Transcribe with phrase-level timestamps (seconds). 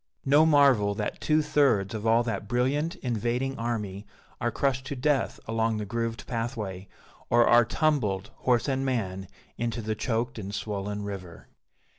[0.25, 4.07] No marvel that two thirds of all that brilliant invading army
[4.39, 6.87] are crushed to death along the grooved pathway,
[7.29, 9.27] or are tumbled, horse and man,
[9.59, 11.49] into the choked and swollen river.